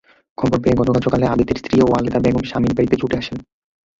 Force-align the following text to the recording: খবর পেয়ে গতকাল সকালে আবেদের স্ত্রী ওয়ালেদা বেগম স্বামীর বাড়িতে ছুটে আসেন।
খবর 0.37 0.57
পেয়ে 0.63 0.77
গতকাল 0.79 1.01
সকালে 1.03 1.25
আবেদের 1.25 1.57
স্ত্রী 1.57 1.75
ওয়ালেদা 1.81 2.19
বেগম 2.19 2.43
স্বামীর 2.43 2.75
বাড়িতে 2.75 2.95
ছুটে 2.97 3.15
আসেন। 3.17 3.37